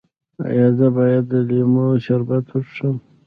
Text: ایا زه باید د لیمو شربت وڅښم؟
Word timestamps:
ایا 0.49 0.67
زه 0.77 0.87
باید 0.97 1.23
د 1.31 1.33
لیمو 1.47 1.87
شربت 2.05 2.45
وڅښم؟ 2.51 2.95